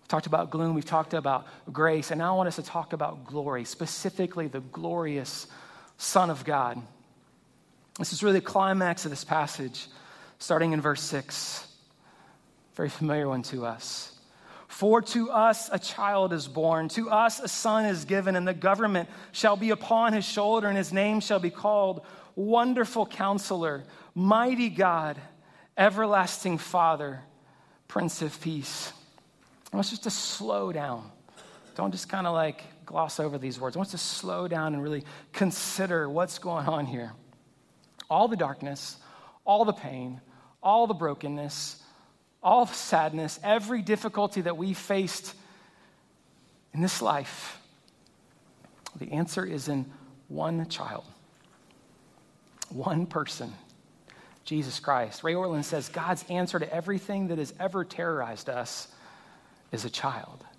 [0.00, 2.92] We've talked about gloom, we've talked about grace, and now I want us to talk
[2.92, 5.46] about glory, specifically the glorious
[5.96, 6.80] Son of God.
[7.98, 9.86] This is really the climax of this passage,
[10.38, 11.66] starting in verse 6.
[12.74, 14.18] Very familiar one to us.
[14.66, 18.54] For to us a child is born, to us a son is given, and the
[18.54, 22.04] government shall be upon his shoulder, and his name shall be called
[22.34, 23.84] Wonderful Counselor,
[24.16, 25.16] Mighty God,
[25.78, 27.20] Everlasting Father,
[27.86, 28.92] Prince of Peace.
[29.72, 31.12] I want us just to slow down.
[31.76, 33.76] Don't just kind of like gloss over these words.
[33.76, 37.12] I want us to slow down and really consider what's going on here
[38.08, 38.96] all the darkness,
[39.44, 40.20] all the pain,
[40.62, 41.82] all the brokenness,
[42.42, 45.34] all the sadness, every difficulty that we faced
[46.72, 47.58] in this life,
[48.96, 49.86] the answer is in
[50.28, 51.04] one child,
[52.70, 53.52] one person,
[54.44, 55.24] Jesus Christ.
[55.24, 58.88] Ray Ortlund says God's answer to everything that has ever terrorized us
[59.72, 60.44] is a child.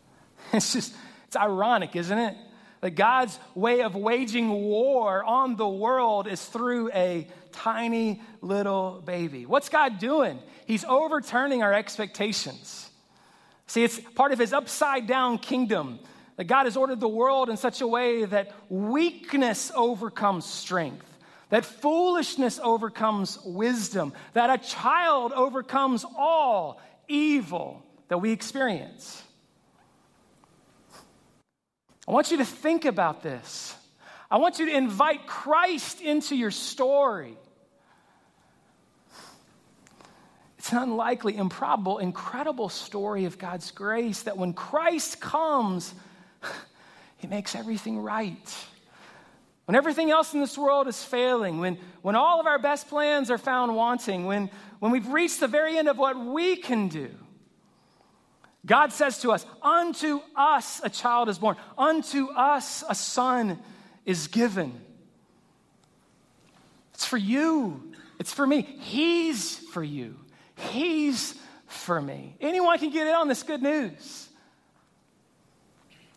[0.53, 0.93] It's just,
[1.25, 2.37] it's ironic, isn't it?
[2.85, 9.47] That God's way of waging war on the world is through a tiny little baby.
[9.47, 10.37] What's God doing?
[10.67, 12.87] He's overturning our expectations.
[13.65, 15.97] See, it's part of his upside down kingdom
[16.35, 21.11] that God has ordered the world in such a way that weakness overcomes strength,
[21.49, 29.23] that foolishness overcomes wisdom, that a child overcomes all evil that we experience.
[32.07, 33.75] I want you to think about this.
[34.29, 37.37] I want you to invite Christ into your story.
[40.57, 45.93] It's an unlikely, improbable, incredible story of God's grace that when Christ comes,
[47.17, 48.55] he makes everything right.
[49.65, 53.31] When everything else in this world is failing, when, when all of our best plans
[53.31, 57.09] are found wanting, when, when we've reached the very end of what we can do,
[58.65, 63.59] God says to us, Unto us a child is born, unto us a son
[64.05, 64.79] is given.
[66.93, 68.61] It's for you, it's for me.
[68.61, 70.17] He's for you,
[70.55, 71.35] He's
[71.67, 72.35] for me.
[72.41, 74.29] Anyone can get in on this good news.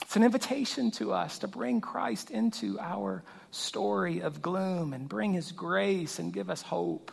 [0.03, 5.35] It's an invitation to us to bring Christ into our story of gloom and bring
[5.35, 7.13] His grace and give us hope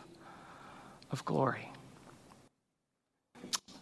[1.10, 1.70] of glory.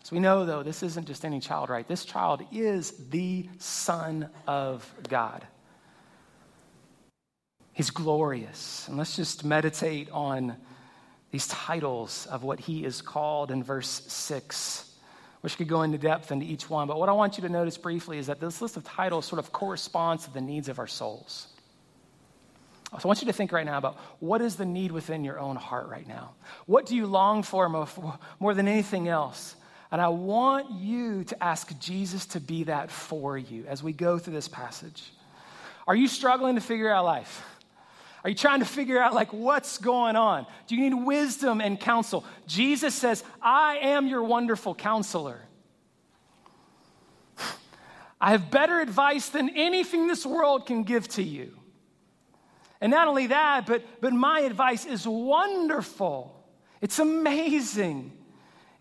[0.05, 1.89] So we know, though, this isn't just any child, right?
[1.89, 5.45] This child is the Son of God.
[7.73, 8.87] He's glorious.
[8.87, 10.57] And let's just meditate on
[11.33, 14.93] these titles of what he is called in verse 6
[15.45, 16.89] which could go into depth into each one.
[16.89, 19.39] But what I want you to notice briefly is that this list of titles sort
[19.39, 21.49] of corresponds to the needs of our souls.
[22.93, 25.39] So I want you to think right now about what is the need within your
[25.39, 26.31] own heart right now?
[26.65, 27.69] What do you long for
[28.41, 29.55] more than anything else?
[29.95, 34.19] And I want you to ask Jesus to be that for you as we go
[34.19, 35.05] through this passage.
[35.87, 37.45] Are you struggling to figure out life?
[38.25, 40.47] Are you trying to figure out like what's going on?
[40.67, 42.25] Do you need wisdom and counsel?
[42.49, 45.41] Jesus says, "I am your wonderful counselor."
[48.21, 51.57] I have better advice than anything this world can give to you.
[52.81, 56.45] And not only that, but, but my advice is wonderful.
[56.81, 58.11] It's amazing.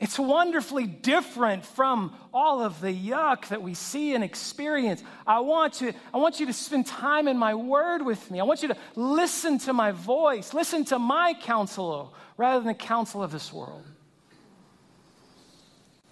[0.03, 5.01] It's wonderfully different from all of the yuck that we see and experience.
[5.25, 8.41] I want, to, I want you to spend time in my word with me.
[8.41, 12.67] I want you to listen to my voice, listen to my counsel oh, rather than
[12.67, 13.85] the counsel of this world.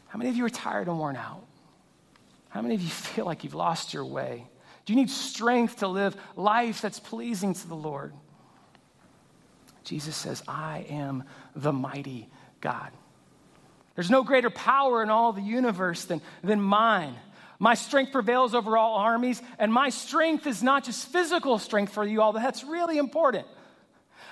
[0.08, 1.46] How many of you are tired and worn out?
[2.48, 4.48] How many of you feel like you've lost your way?
[4.86, 8.14] Do you need strength to live life that's pleasing to the Lord?
[9.84, 11.26] Jesus says, I am
[11.58, 12.30] the mighty
[12.62, 12.92] God.
[13.96, 17.16] There's no greater power in all the universe than, than mine.
[17.60, 22.04] My strength prevails over all armies, and my strength is not just physical strength for
[22.04, 23.46] you all, that's really important.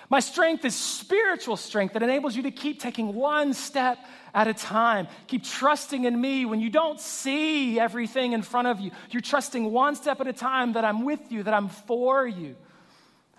[0.09, 3.99] My strength is spiritual strength that enables you to keep taking one step
[4.33, 5.07] at a time.
[5.27, 8.89] Keep trusting in me when you don't see everything in front of you.
[9.11, 12.55] You're trusting one step at a time that I'm with you, that I'm for you,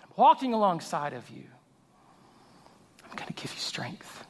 [0.01, 1.43] I'm walking alongside of you.
[3.03, 4.25] I'm going to give you strength.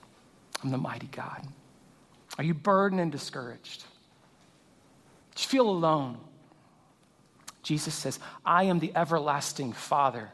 [0.64, 1.48] I'm the mighty God.
[2.38, 3.84] Are you burdened and discouraged?
[5.36, 6.18] Do you feel alone?
[7.64, 10.30] Jesus says, I am the everlasting Father.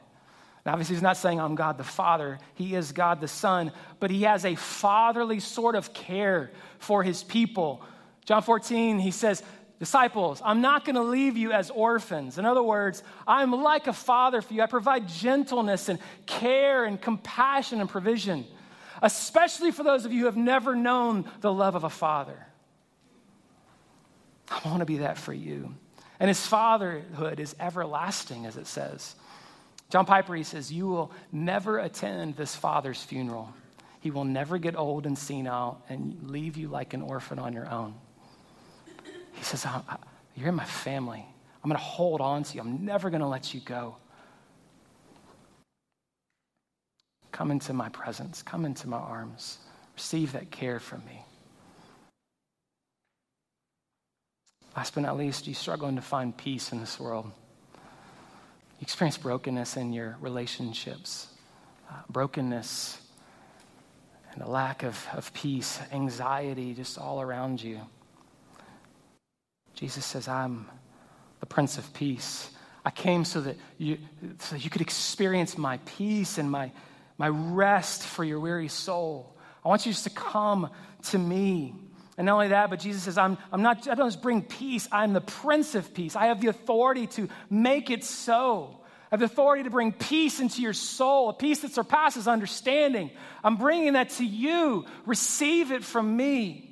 [0.65, 2.39] Now, obviously, he's not saying I'm God the Father.
[2.55, 7.23] He is God the Son, but he has a fatherly sort of care for his
[7.23, 7.81] people.
[8.25, 9.43] John 14, he says,
[9.79, 12.39] Disciples, I'm not going to leave you as orphans.
[12.39, 14.63] In other words, I'm like a father for you.
[14.63, 18.45] I provide gentleness and care and compassion and provision
[19.01, 22.47] especially for those of you who have never known the love of a father.
[24.49, 25.73] I want to be that for you.
[26.19, 29.15] And his fatherhood is everlasting, as it says.
[29.89, 33.53] John Piper, he says, You will never attend this father's funeral.
[33.99, 37.69] He will never get old and senile and leave you like an orphan on your
[37.69, 37.93] own.
[39.33, 39.65] He says,
[40.35, 41.25] You're in my family.
[41.63, 42.61] I'm going to hold on to you.
[42.61, 43.97] I'm never going to let you go.
[47.31, 49.59] Come into my presence, come into my arms,
[49.95, 51.23] receive that care from me.
[54.75, 57.31] Last but not least, you struggling to find peace in this world.
[57.75, 61.27] You experience brokenness in your relationships,
[61.89, 63.01] uh, brokenness
[64.33, 67.81] and a lack of, of peace, anxiety just all around you.
[69.73, 70.69] Jesus says, I'm
[71.39, 72.51] the Prince of Peace.
[72.85, 73.97] I came so that you,
[74.37, 76.71] so you could experience my peace and my,
[77.17, 79.37] my rest for your weary soul.
[79.65, 80.69] I want you just to come
[81.09, 81.73] to me.
[82.17, 84.87] And not only that, but Jesus says, I'm, I'm not, I don't just bring peace,
[84.91, 86.15] I'm the Prince of Peace.
[86.15, 88.81] I have the authority to make it so.
[89.03, 93.11] I have the authority to bring peace into your soul, a peace that surpasses understanding.
[93.43, 94.85] I'm bringing that to you.
[95.05, 96.63] Receive it from me.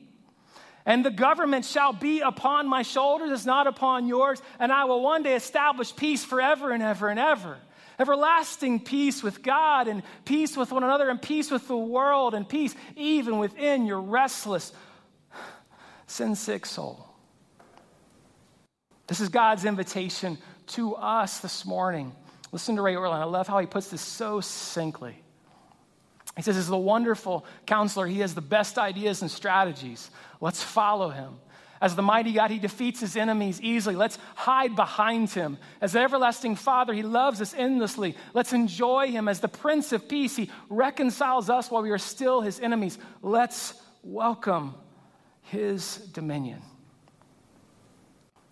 [0.85, 5.01] And the government shall be upon my shoulders, it's not upon yours, and I will
[5.01, 7.57] one day establish peace forever and ever and ever
[7.99, 12.47] everlasting peace with God and peace with one another and peace with the world and
[12.47, 14.71] peace even within your restless,
[16.07, 17.05] sin sick soul.
[19.07, 22.11] This is God's invitation to us this morning.
[22.51, 23.21] Listen to Ray Ortlund.
[23.21, 25.21] I love how he puts this so succinctly.
[26.35, 30.09] He says, As the wonderful counselor, he has the best ideas and strategies.
[30.41, 31.35] Let's follow him.
[31.85, 33.95] As the mighty God, he defeats his enemies easily.
[33.95, 35.59] Let's hide behind him.
[35.79, 38.17] As the everlasting Father, he loves us endlessly.
[38.33, 39.27] Let's enjoy him.
[39.27, 42.97] As the Prince of Peace, he reconciles us while we are still his enemies.
[43.21, 44.73] Let's welcome
[45.43, 46.63] his dominion.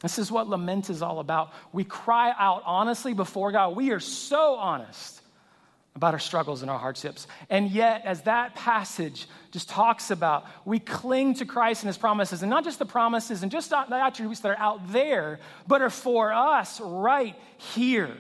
[0.04, 1.54] This is what lament is all about.
[1.72, 3.76] We cry out honestly before God.
[3.76, 5.23] We are so honest
[5.96, 7.28] about our struggles and our hardships.
[7.50, 12.42] And yet, as that passage just talks about, we cling to Christ and his promises,
[12.42, 15.92] and not just the promises and just the attributes that are out there, but are
[15.92, 17.36] for us right
[17.76, 18.18] here.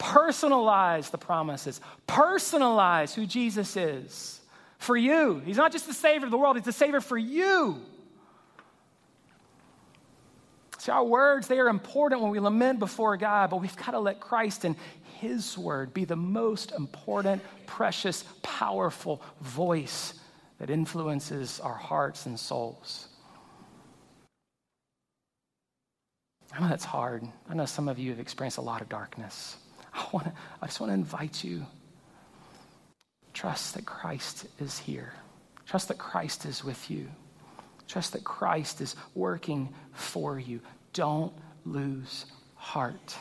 [0.00, 4.40] Personalize the promises, personalize who Jesus is.
[4.78, 5.42] for you.
[5.44, 7.82] He's not just the Savior of the world, He's the Savior for you.
[10.78, 13.98] See, our words, they are important when we lament before God, but we've got to
[13.98, 14.76] let Christ and
[15.20, 20.14] His word be the most important, precious, powerful voice
[20.58, 23.08] that influences our hearts and souls.
[26.52, 27.24] I know that's hard.
[27.48, 29.56] I know some of you have experienced a lot of darkness.
[29.92, 31.66] I, wanna, I just want to invite you
[33.34, 35.14] trust that Christ is here.
[35.66, 37.08] Trust that Christ is with you.
[37.86, 40.60] Trust that Christ is working for you.
[40.92, 41.32] Don't
[41.64, 43.16] lose heart.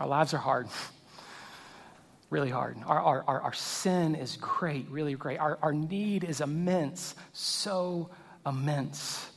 [0.00, 0.68] Our lives are hard,
[2.30, 2.76] really hard.
[2.84, 5.38] Our, our, our, our, sin is great, really great.
[5.38, 8.10] Our, our need is immense, so
[8.44, 9.30] immense.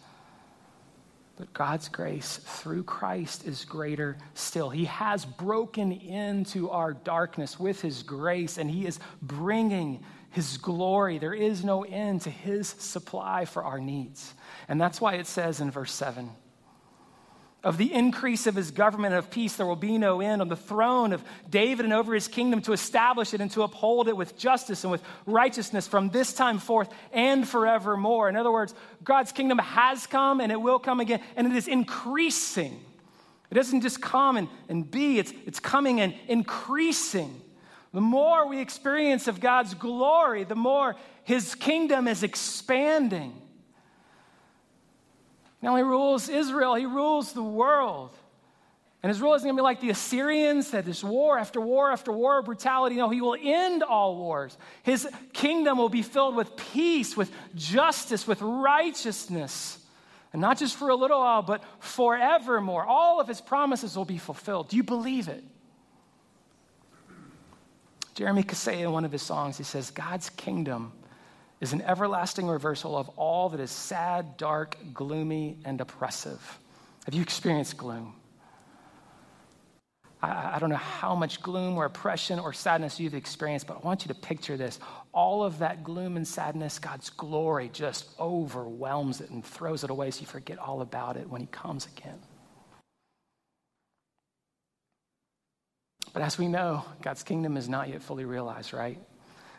[1.35, 4.71] But God's grace through Christ is greater still.
[4.71, 11.19] He has broken into our darkness with His grace, and He is bringing His glory.
[11.19, 14.33] There is no end to His supply for our needs.
[14.67, 16.31] And that's why it says in verse 7
[17.67, 20.55] of the increase of his government of peace, there will be no end on the
[20.55, 24.37] throne of David and over his kingdom to establish it and to uphold it with
[24.37, 28.29] justice and with righteousness from this time forth and forevermore.
[28.29, 31.67] In other words, God's kingdom has come and it will come again, and it is
[31.67, 32.79] increasing.
[33.51, 37.41] It doesn't just come and, and be, it's, it's coming and increasing.
[37.93, 40.95] The more we experience of God's glory, the more
[41.25, 43.33] his kingdom is expanding.
[45.67, 48.15] He only rules Israel, he rules the world.
[49.03, 51.91] And his rule isn't going to be like the Assyrians that this war after war
[51.91, 52.95] after war of brutality.
[52.95, 54.57] No, he will end all wars.
[54.83, 59.77] His kingdom will be filled with peace, with justice, with righteousness.
[60.31, 62.85] And not just for a little while, but forevermore.
[62.85, 64.69] All of his promises will be fulfilled.
[64.69, 65.43] Do you believe it?
[68.13, 70.93] Jeremy Casella, in one of his songs, he says, God's kingdom
[71.59, 76.59] is an everlasting reversal of all that is sad, dark, gloomy, and oppressive.
[77.05, 78.13] Have you experienced gloom?
[80.21, 83.79] I, I, don't know how much gloom or oppression or sadness you've experienced, but I
[83.85, 84.79] want you to picture this.
[85.13, 90.11] All of that gloom and sadness, God's glory just overwhelms it and throws it away
[90.11, 92.19] so you forget all about it when He comes again.
[96.13, 98.99] But as we know, God's kingdom is not yet fully realized, right?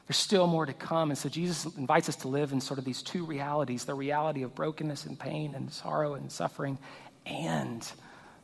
[0.09, 1.11] There's still more to come.
[1.11, 4.43] And so Jesus invites us to live in sort of these two realities the reality
[4.43, 6.79] of brokenness and pain and sorrow and suffering,
[7.27, 7.87] and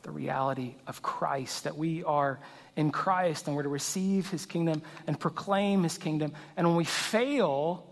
[0.02, 2.38] the reality of Christ, that we are
[2.76, 6.32] in Christ and we're to receive his kingdom and proclaim his kingdom.
[6.58, 7.86] And when we fail,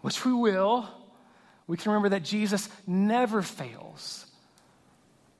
[0.00, 0.88] which we will,
[1.66, 4.24] we can remember that Jesus never fails.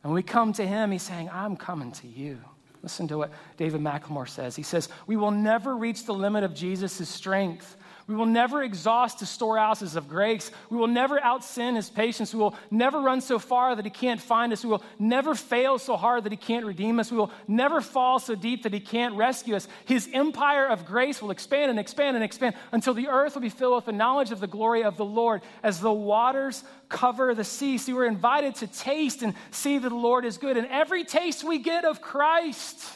[0.02, 2.38] And when we come to him, he's saying, I'm coming to you.
[2.86, 4.54] Listen to what David McLemore says.
[4.54, 7.76] He says, We will never reach the limit of Jesus' strength.
[8.08, 10.52] We will never exhaust his storehouses of grace.
[10.70, 12.32] We will never outsin his patience.
[12.32, 14.62] We will never run so far that he can't find us.
[14.62, 17.10] We will never fail so hard that he can't redeem us.
[17.10, 19.66] We will never fall so deep that he can't rescue us.
[19.86, 23.48] His empire of grace will expand and expand and expand until the earth will be
[23.48, 27.42] filled with the knowledge of the glory of the Lord as the waters cover the
[27.42, 27.76] sea.
[27.76, 30.56] See, we're invited to taste and see that the Lord is good.
[30.56, 32.88] And every taste we get of Christ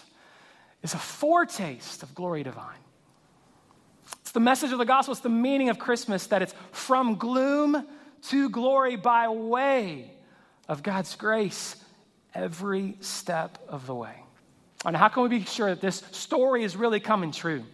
[0.85, 2.79] is a foretaste of glory divine.
[4.31, 7.85] It's the message of the gospel, it's the meaning of Christmas that it's from gloom
[8.29, 10.09] to glory by way
[10.69, 11.75] of God's grace
[12.33, 14.15] every step of the way.
[14.85, 17.65] And how can we be sure that this story is really coming true?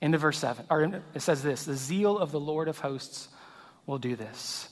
[0.00, 3.26] Into verse 7, or it says this the zeal of the Lord of hosts
[3.86, 4.68] will do this.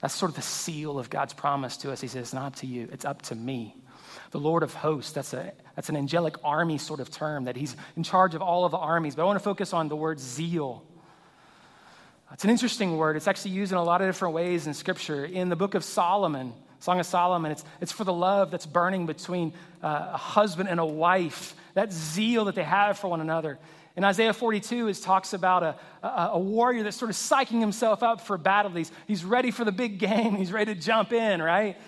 [0.00, 2.00] That's sort of the seal of God's promise to us.
[2.00, 3.76] He says, It's not up to you, it's up to me.
[4.36, 7.74] The Lord of hosts, that's, a, that's an angelic army sort of term, that he's
[7.96, 9.14] in charge of all of the armies.
[9.14, 10.84] But I want to focus on the word zeal.
[12.34, 13.16] It's an interesting word.
[13.16, 15.24] It's actually used in a lot of different ways in Scripture.
[15.24, 19.06] In the book of Solomon, Song of Solomon, it's, it's for the love that's burning
[19.06, 23.58] between uh, a husband and a wife, that zeal that they have for one another.
[23.96, 28.02] In Isaiah 42, it talks about a, a, a, warrior that's sort of psyching himself
[28.02, 28.70] up for battle.
[28.72, 30.36] He's, he's ready for the big game.
[30.36, 31.78] He's ready to jump in, right?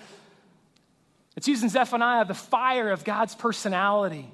[1.38, 4.28] It's used in Zephaniah, the fire of God's personality.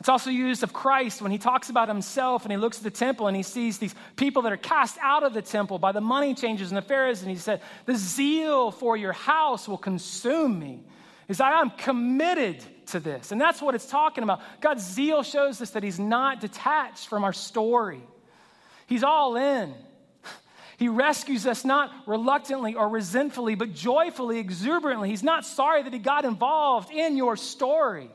[0.00, 2.90] It's also used of Christ when he talks about himself and he looks at the
[2.90, 6.00] temple and he sees these people that are cast out of the temple by the
[6.00, 7.22] money changers and the Pharisees.
[7.22, 10.80] And he said, The zeal for your house will consume me.
[11.28, 13.30] He's like, I'm committed to this.
[13.30, 14.40] And that's what it's talking about.
[14.60, 18.02] God's zeal shows us that he's not detached from our story,
[18.88, 19.72] he's all in.
[20.78, 25.10] He rescues us not reluctantly or resentfully, but joyfully, exuberantly.
[25.10, 28.08] He's not sorry that he got involved in your story.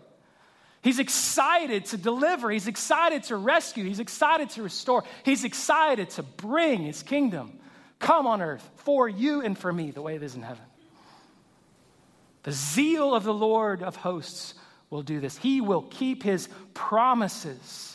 [0.81, 2.49] He's excited to deliver.
[2.49, 3.83] He's excited to rescue.
[3.83, 5.03] He's excited to restore.
[5.23, 7.59] He's excited to bring his kingdom
[7.99, 10.65] come on earth for you and for me the way it is in heaven.
[12.43, 14.53] The zeal of the Lord of hosts
[14.89, 15.37] will do this.
[15.37, 17.92] He will keep his promises.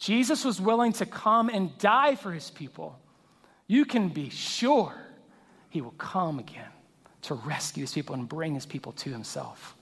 [0.00, 2.98] Jesus was willing to come and die for his people,
[3.66, 4.94] you can be sure
[5.68, 6.72] he will come again
[7.22, 9.76] to rescue his people and bring his people to himself.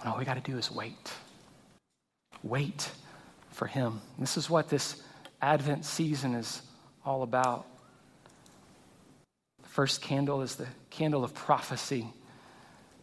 [0.00, 1.12] And all we got to do is wait.
[2.44, 2.88] Wait
[3.50, 4.00] for him.
[4.16, 5.02] This is what this
[5.42, 6.62] Advent season is
[7.04, 7.66] all about.
[9.62, 12.06] The first candle is the candle of prophecy,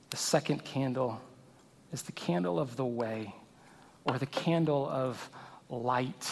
[0.10, 1.20] the second candle
[1.92, 3.34] is the candle of the way
[4.06, 5.30] or the candle of
[5.70, 6.32] light.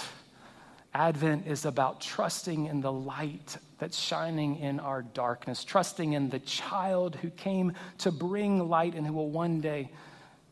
[0.94, 6.40] Advent is about trusting in the light that's shining in our darkness, trusting in the
[6.40, 9.90] child who came to bring light and who will one day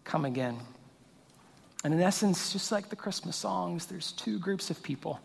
[0.06, 0.58] come again.
[1.84, 5.20] And in essence, just like the Christmas songs, there's two groups of people.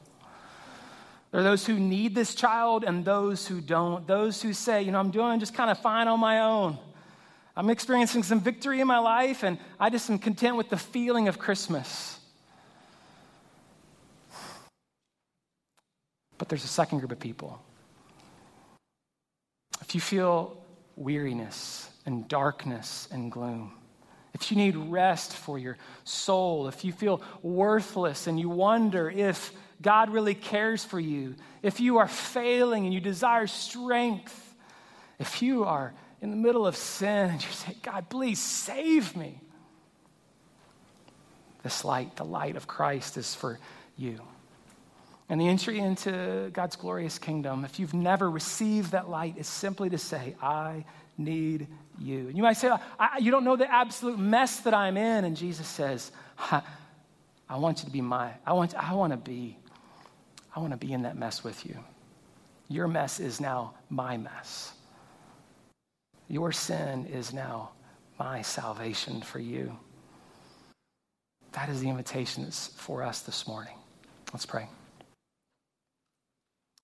[1.31, 4.07] There are those who need this child and those who don't.
[4.07, 6.79] Those who say, you know, I'm doing just kind of fine on my own.
[7.57, 11.29] I'm experiencing some victory in my life and I just am content with the feeling
[11.29, 12.19] of Christmas.
[16.37, 17.63] But there's a second group of people.
[19.81, 20.57] If you feel
[20.97, 23.73] weariness and darkness and gloom,
[24.35, 29.53] if you need rest for your soul, if you feel worthless and you wonder if
[29.81, 34.55] God really cares for you, if you are failing and you desire strength,
[35.21, 35.95] if you are
[36.25, 39.39] in the middle of sin and you say, God, please save me,
[41.63, 43.59] this light, the light of Christ, is for
[43.99, 44.19] you.
[45.29, 49.91] And the entry into God's glorious kingdom, if you've never received that light, is simply
[49.91, 50.87] to say, I
[51.19, 51.69] need
[51.99, 52.29] you.
[52.29, 52.71] And you might say,
[53.21, 55.27] You don't know the absolute mess that I'm in.
[55.27, 56.63] And Jesus says, I
[57.57, 59.59] want you to be my, I want, I want to be,
[60.57, 61.79] I want to be in that mess with you.
[62.71, 64.74] Your mess is now my mess.
[66.35, 67.71] Your sin is now
[68.19, 69.79] my salvation for you.
[71.53, 73.77] That is the invitation that's for us this morning.
[74.33, 74.67] Let's pray.